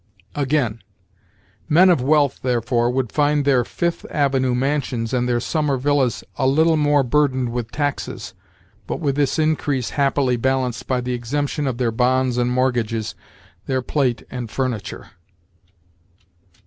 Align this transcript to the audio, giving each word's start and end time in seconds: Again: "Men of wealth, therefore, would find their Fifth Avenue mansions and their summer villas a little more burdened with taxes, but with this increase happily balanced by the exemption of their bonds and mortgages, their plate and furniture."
Again: 0.33 0.81
"Men 1.69 1.91
of 1.91 2.01
wealth, 2.01 2.39
therefore, 2.41 2.89
would 2.89 3.11
find 3.11 3.45
their 3.45 3.63
Fifth 3.63 4.03
Avenue 4.09 4.55
mansions 4.55 5.13
and 5.13 5.29
their 5.29 5.39
summer 5.39 5.77
villas 5.77 6.23
a 6.39 6.47
little 6.47 6.75
more 6.75 7.03
burdened 7.03 7.49
with 7.49 7.69
taxes, 7.69 8.33
but 8.87 8.99
with 8.99 9.15
this 9.15 9.37
increase 9.37 9.91
happily 9.91 10.37
balanced 10.37 10.87
by 10.87 11.01
the 11.01 11.13
exemption 11.13 11.67
of 11.67 11.77
their 11.77 11.91
bonds 11.91 12.39
and 12.39 12.49
mortgages, 12.49 13.13
their 13.67 13.83
plate 13.83 14.23
and 14.31 14.49
furniture." 14.49 15.11